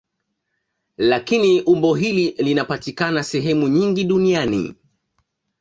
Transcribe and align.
Lakini 0.97 1.61
umbo 1.61 1.95
hili 1.95 2.35
linapatikana 2.37 3.23
sehemu 3.23 3.67
nyingi 3.67 4.03
duniani. 4.03 4.75